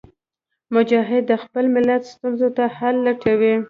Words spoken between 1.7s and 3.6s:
ملت ستونزو ته حل لټوي.